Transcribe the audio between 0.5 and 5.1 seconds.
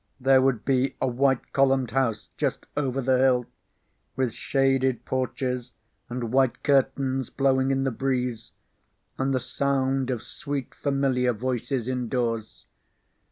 be a white columned house just over the hill, with shaded